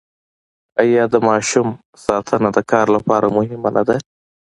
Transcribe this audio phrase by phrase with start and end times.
[0.81, 1.67] آیا د ماشوم
[2.05, 3.97] ساتنه د کار لپاره مهمه نه ده؟